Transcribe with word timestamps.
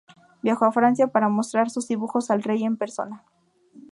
Viajó 0.41 0.65
a 0.65 0.71
Francia 0.71 1.05
para 1.09 1.29
mostrar 1.29 1.69
sus 1.69 1.87
dibujos 1.87 2.31
al 2.31 2.41
rey 2.41 2.63
en 2.63 2.75
persona. 2.75 3.23